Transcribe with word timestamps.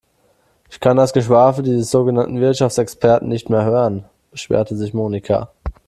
Ich 0.71 0.79
kann 0.79 0.97
das 0.97 1.13
Geschwafel 1.13 1.63
dieses 1.63 1.91
sogenannten 1.91 2.41
Wirtschaftsexperten 2.41 3.29
nicht 3.29 3.51
mehr 3.51 3.63
hören, 3.65 4.05
beschwerte 4.31 4.75
sich 4.75 4.95
Monika. 4.95 5.51